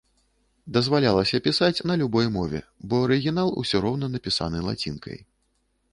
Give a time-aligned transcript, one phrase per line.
[0.77, 5.19] Дазвалялася пісаць на любой мове, бо арыгінал усё роўна напісаны лацінкай.